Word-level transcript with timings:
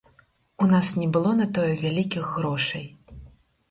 У 0.57 0.65
нас 0.71 0.87
не 1.01 1.07
было 1.19 1.35
на 1.43 1.47
тое 1.59 1.71
вялікіх 1.85 2.35
грошай. 2.35 2.85